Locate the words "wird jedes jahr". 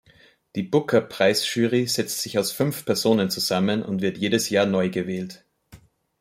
4.01-4.65